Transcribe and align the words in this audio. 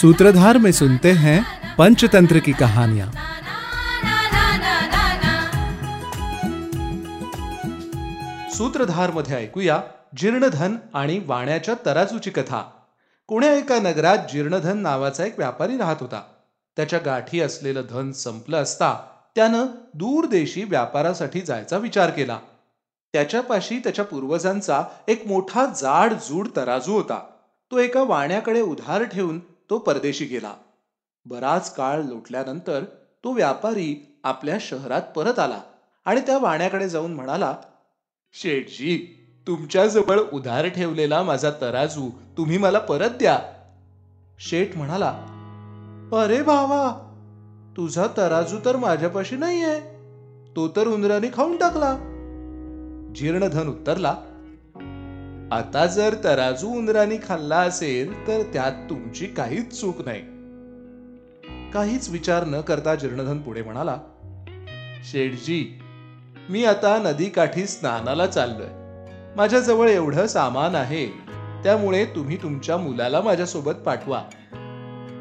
सूत्रधार 0.00 0.56
में 0.56 0.72
सुनते 0.72 1.10
हैं 1.12 1.42
पंचतंत्र 1.78 2.38
की 2.38 2.52
कहानियां। 2.52 3.08
सूत्रधारमध्ये 8.54 9.36
ऐकूया 9.36 9.80
जीर्णधन 10.16 10.76
आणि 10.94 11.20
वाण्याच्या 11.26 11.74
तराजूची 11.86 12.30
कथा. 12.30 12.70
कुण्या 13.26 13.54
एका 13.54 13.78
नगरात 13.78 14.18
जीर्णधन 14.32 14.78
नावाचा 14.78 15.24
एक 15.24 15.38
व्यापारी 15.38 15.76
राहत 15.76 15.96
होता. 16.00 16.22
त्याच्या 16.76 16.98
गाठी 17.04 17.40
असलेलं 17.40 17.82
धन 17.90 18.12
संपलं 18.12 18.62
असता 18.62 18.94
त्यानं 19.34 19.66
दूरदेशी 19.94 20.64
व्यापारासाठी 20.64 21.40
जायचा 21.40 21.78
विचार 21.78 22.10
केला. 22.10 22.38
त्याच्यापाशी 23.12 23.78
त्याच्या 23.78 24.04
पूर्वजांचा 24.04 24.82
एक 25.08 25.26
मोठा 25.26 25.66
जाड 25.66 26.12
जूड 26.12 26.48
तराजू 26.56 26.92
होता. 26.92 27.20
तो 27.70 27.78
एका 27.78 28.02
वाण्याकडे 28.02 28.60
उधार 28.60 29.02
ठेवून 29.02 29.55
तो 29.70 29.78
परदेशी 29.78 30.24
गेला. 30.24 30.52
बराच 31.26 31.74
काळ 31.74 32.02
लोटल्यानंतर 32.02 32.84
तो 33.24 33.32
व्यापारी 33.32 34.20
आपल्या 34.24 34.58
शहरात 34.60 35.02
परत 35.16 35.38
आला 35.38 35.60
आणि 36.04 36.20
त्या 36.20 36.38
वाण्याकडे 36.38 36.88
जाऊन 36.88 37.14
म्हणाला 37.14 37.56
शेठजी 38.32 39.22
तुमच्याजवळ 39.46 40.20
उधार 40.32 40.68
ठेवलेला 40.68 41.22
माझा 41.22 41.50
तराजू 41.60 42.10
तुम्ही 42.36 42.58
मला 42.58 42.78
परत 42.78 43.10
द्या. 43.10 43.38
शेठ 44.38 44.76
म्हणाला 44.76 45.10
अरे 46.12 46.42
भावा 46.42 47.02
तुझा 47.76 48.06
तराजू 48.16 48.58
तर 48.64 48.76
माझ्यापाशी 48.76 49.36
नाहीये. 49.36 49.80
तो 50.56 50.68
तर 50.68 50.86
उंदराने 50.86 51.28
खाऊन 51.34 51.56
टाकला. 51.56 51.92
जीर्णधन 53.14 53.68
उत्तरला 53.68 54.14
आता 55.52 55.86
जर 55.86 56.14
तराजू 56.24 56.68
उंदराने 56.68 57.16
खाल्ला 57.28 57.56
असेल 57.56 58.26
तर 58.26 58.42
त्यात 58.42 58.72
तुमची 58.90 59.26
काहीच 59.26 59.80
चूक 59.80 60.08
नाही. 60.08 60.20
काहीच 61.70 62.10
विचार 62.10 62.44
न 62.44 62.60
करता 62.60 62.94
जीर्णधन 62.94 63.38
पुढे 63.38 63.62
म्हणाला 63.62 63.96
शेठजी 65.04 65.78
मी 66.50 66.64
आता 66.64 66.98
नदीकाठी 66.98 67.66
स्नानाला 67.66 68.26
चाललोय. 68.26 68.66
माझ्याजवळ 69.36 69.88
एवढं 69.88 70.26
सामान 70.26 70.74
आहे 70.74 71.06
त्यामुळे 71.64 72.04
तुम्ही 72.04 72.36
तुमच्या 72.36 72.76
मुलाला 72.76 73.20
माझ्यासोबत 73.20 73.72
पाठवा. 73.72 74.22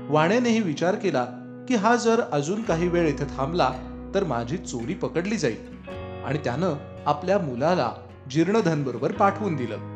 वाण्यानेही 0.10 0.60
विचार 0.60 0.96
केला 0.96 1.26
की 1.68 1.76
हा 1.76 1.96
जर 1.96 2.22
अजून 2.32 2.62
काही 2.62 2.88
वेळ 2.88 3.08
इथे 3.08 3.26
थांबला 3.38 3.72
तर 4.16 4.24
माझी 4.24 4.58
चोरी 4.58 4.94
पकडली 4.94 5.38
जाईल. 5.38 5.90
आणि 6.26 6.38
त्यानं 6.44 6.74
आपल्या 7.06 7.38
मुलाला 7.38 7.92
जीर्णधन 8.32 8.84
बरोबर 8.84 9.12
पाठवून 9.12 9.56
दिलं. 9.56 9.95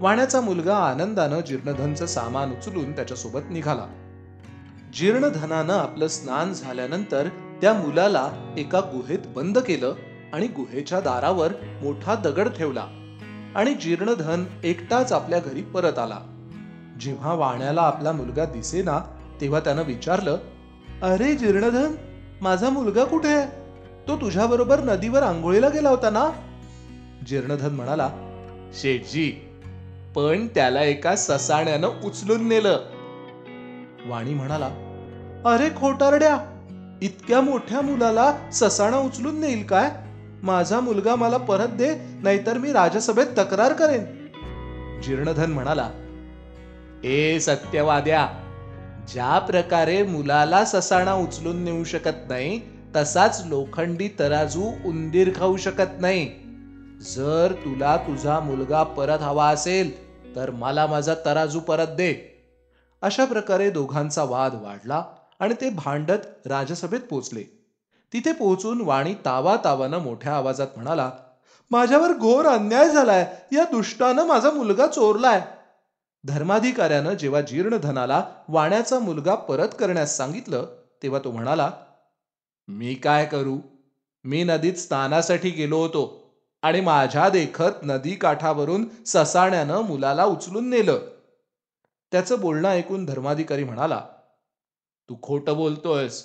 वाण्याचा 0.00 0.40
मुलगा 0.40 0.76
आनंदानं 0.76 1.40
जीर्णधनचं 1.40 2.06
सामान 2.06 2.50
उचलून 2.50 2.92
त्याच्यासोबत 2.92 3.40
निघाला. 3.50 3.86
जीर्णधनानं 4.94 5.74
आपलं 5.74 6.08
स्नान 6.08 6.52
झाल्यानंतर 6.52 7.28
त्या 7.60 7.74
मुलाला 7.74 8.54
एका 8.56 8.80
गुहेत 8.80 9.18
बंद 9.26 9.58
केलं 9.58 9.94
आणि 10.32 10.46
गुहेच्या 10.46 11.00
दारावर 11.00 11.52
मोठा 11.82 12.14
दगड 12.14 12.48
ठेवला 12.48 12.86
आणि 13.54 13.74
जीर्णधन 13.74 14.44
एकटाच 14.64 15.12
आपल्या 15.12 15.38
घरी 15.38 15.62
परत 15.62 15.98
आला. 15.98 16.18
जेव्हा 17.00 17.34
वाण्याला 17.34 17.82
आपला 17.82 18.12
मुलगा 18.12 18.44
दिसेना 18.44 19.00
तेव्हा 19.40 19.60
त्यानं 19.60 19.82
विचारलं 19.82 20.38
अरे 21.02 21.34
जीर्णधन 21.34 21.94
माझा 22.40 22.68
मुलगा 22.68 23.04
कुठे 23.04 23.28
आहे? 23.28 23.46
तो 24.08 24.16
तुझ्याबरोबर 24.16 24.80
नदीवर 24.80 25.22
आंघोळीला 25.22 25.68
गेला 25.68 25.88
होता 25.88 26.10
ना? 26.10 26.30
जीर्णधन 27.26 27.74
म्हणाला 27.74 28.10
शेठजी 28.74 29.45
पण 30.16 30.46
त्याला 30.46 30.82
एका 30.82 31.16
ससाण्यानं 31.16 31.88
उचलून 32.04 32.48
नेलं. 32.48 32.78
वाणी 34.06 34.34
म्हणाला 34.34 34.66
अरे 35.46 35.68
खोटारड्या 35.76 36.36
इतक्या 37.02 37.40
मोठ्या 37.40 37.80
मुलाला 37.80 38.32
ससाणा 38.52 38.96
उचलून 38.96 39.40
नेईल 39.40 39.66
काय? 39.66 39.90
माझा 40.42 40.80
मुलगा 40.80 41.14
मला 41.14 41.36
परत 41.36 41.68
दे 41.68 41.94
नाहीतर 42.22 42.58
मी 42.58 42.72
राजसभेत 42.72 43.26
तक्रार 43.38 43.72
करेन. 43.72 44.04
जीर्णधन 45.02 45.50
म्हणाला 45.50 45.90
ए 47.04 47.38
सत्यवाद्या 47.38 48.26
ज्या 49.12 49.38
प्रकारे 49.38 50.02
मुलाला 50.02 50.64
ससाणा 50.64 51.14
उचलून 51.14 51.62
नेऊ 51.62 51.84
शकत 51.84 52.28
नाही 52.28 52.60
तसाच 52.96 53.42
लोखंडी 53.46 54.08
तराजू 54.18 54.64
उंदीर 54.84 55.30
खाऊ 55.36 55.56
शकत 55.56 56.00
नाही. 56.00 56.28
जर 57.16 57.52
तुला 57.64 57.96
तुझा 57.96 58.40
मुलगा 58.40 58.82
परत 58.82 59.22
हवा 59.22 59.48
असेल 59.48 60.05
तर 60.36 60.50
मला 60.50 60.86
माझा 60.86 61.14
तराजू 61.24 61.60
परत 61.60 61.86
दे. 61.86 62.32
अशा 63.02 63.24
प्रकारे 63.24 63.70
दोघांचा 63.70 64.24
वाद 64.24 64.54
वाढला 64.54 65.04
आणि 65.38 65.54
ते 65.60 65.70
भांडत 65.70 66.46
राजसभेत 66.46 67.00
पोचले. 67.00 67.42
तिथे 68.12 68.32
पोहोचून 68.32 68.80
वाणी 68.80 69.14
तावा 69.14 69.56
तावानं 69.64 69.98
मोठ्या 69.98 70.36
आवाजात 70.36 70.66
म्हणाला 70.76 71.10
माझ्यावर 71.70 72.12
घोर 72.12 72.46
अन्याय 72.46 72.88
झालाय. 72.88 73.36
या 73.52 73.64
दुष्टानं 73.64 74.26
माझा 74.26 74.50
मुलगा 74.50 74.86
चोरलाय. 74.86 75.40
धर्माधिकाऱ्यानं 76.24 77.14
जेव्हा 77.14 77.40
जीर्णधनाला 77.40 78.24
वाण्याचा 78.48 78.98
मुलगा 78.98 79.34
परत 79.34 79.68
करण्यास 79.78 80.16
सांगितलं 80.16 80.66
तेव्हा 81.02 81.20
तो 81.24 81.30
म्हणाला 81.30 81.70
मी 82.68 82.94
काय 82.94 83.26
करू? 83.26 83.58
मी 84.24 84.44
नदीत 84.44 84.74
स्नानासाठी 84.74 85.50
गेलो 85.50 85.78
होतो. 85.78 86.25
आणि 86.62 86.80
माझ्या 86.80 87.28
देखत 87.28 87.82
नदी 87.82 88.14
काठावरून 88.14 88.84
ससाण्यानं 89.06 89.80
मुलाला 89.80 90.24
उचलून 90.24 90.70
नेलं. 90.70 90.98
त्याचं 92.12 92.40
बोलणं 92.40 92.68
ऐकून 92.68 93.04
धर्माधिकारी 93.04 93.64
म्हणाला 93.64 94.06
तू 95.08 95.16
खोटं 95.22 95.56
बोलतोयस. 95.56 96.24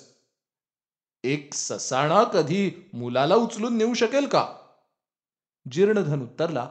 एक 1.24 1.54
ससाणा 1.54 2.24
कधी 2.24 2.90
मुलाला 2.92 3.34
उचलून 3.34 3.76
नेऊ 3.78 3.94
शकेल 3.94 4.26
का? 4.26 4.46
जीर्णधन 5.72 6.22
उत्तरला 6.22 6.68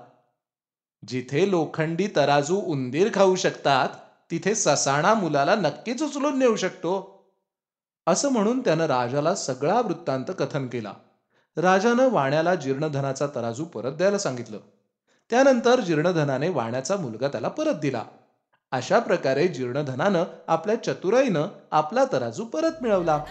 जिथे 1.07 1.49
लोखंडी 1.49 2.07
तराजू 2.15 2.61
उंदीर 2.61 3.09
खाऊ 3.13 3.35
शकतात 3.35 3.89
तिथे 4.31 4.55
ससाणा 4.55 5.13
मुलाला 5.13 5.55
नक्कीच 5.55 6.03
उचलून 6.03 6.39
नेऊ 6.39 6.55
शकतो. 6.55 7.21
असं 8.07 8.31
म्हणून 8.31 8.59
त्यानं 8.59 8.85
राजाला 8.85 9.35
सगळा 9.35 9.81
वृत्तांत 9.81 10.25
कथन 10.39 10.67
केला. 10.67 10.93
राजानं 11.57 12.09
वाण्याला 12.09 12.55
जीर्णधनाचा 12.55 13.27
तराजू 13.35 13.65
परत 13.65 13.91
द्यायला 13.91 14.17
सांगितलं. 14.17 14.57
त्यानंतर 15.29 15.79
जीर्णधनाने 15.79 16.49
वाण्याचा 16.49 16.95
मुलगा 16.95 17.27
त्याला 17.27 17.47
परत 17.47 17.75
दिला. 17.75 18.03
अशा 18.71 18.99
प्रकारे 18.99 19.47
जीर्णधनानं 19.47 20.23
आपल्या 20.47 20.83
चतुराईनं 20.83 21.47
आपला 21.71 22.03
तराजू 22.11 22.45
परत 22.45 22.71
मिळवला. 22.81 23.23